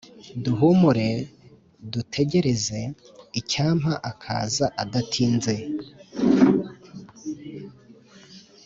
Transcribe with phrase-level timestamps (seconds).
[0.43, 1.07] duhumure,
[1.91, 5.55] dutegereze.icyampa akaza adatinze!